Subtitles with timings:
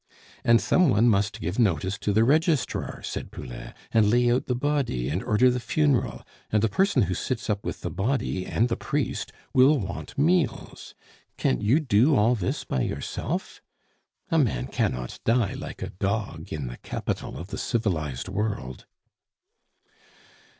[0.43, 4.55] "And some one must give notice to the registrar," said Poulain, "and lay out the
[4.55, 8.67] body, and order the funeral; and the person who sits up with the body and
[8.67, 10.95] the priest will want meals.
[11.37, 13.61] Can you do all this by yourself?
[14.31, 18.87] A man cannot die like a dog in the capital of the civilized world."